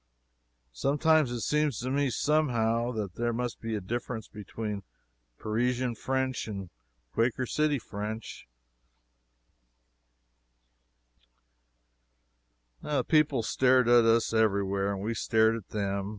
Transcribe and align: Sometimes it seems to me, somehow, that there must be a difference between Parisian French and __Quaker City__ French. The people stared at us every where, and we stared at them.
Sometimes 0.73 1.29
it 1.29 1.41
seems 1.41 1.77
to 1.79 1.91
me, 1.91 2.09
somehow, 2.09 2.91
that 2.93 3.13
there 3.13 3.31
must 3.31 3.61
be 3.61 3.75
a 3.75 3.79
difference 3.79 4.27
between 4.27 4.81
Parisian 5.37 5.93
French 5.93 6.47
and 6.47 6.71
__Quaker 7.15 7.45
City__ 7.45 7.79
French. 7.79 8.47
The 12.81 13.03
people 13.03 13.43
stared 13.43 13.87
at 13.87 14.05
us 14.05 14.33
every 14.33 14.63
where, 14.63 14.91
and 14.91 15.03
we 15.03 15.13
stared 15.13 15.55
at 15.55 15.67
them. 15.69 16.09